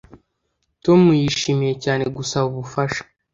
[0.83, 3.01] Tom yishimiye cyane gusaba ubufasha